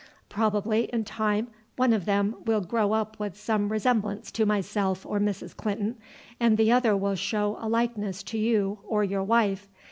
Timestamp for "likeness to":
7.69-8.39